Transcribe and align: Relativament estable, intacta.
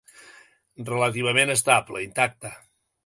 Relativament 0.87 1.53
estable, 1.57 2.03
intacta. 2.07 2.57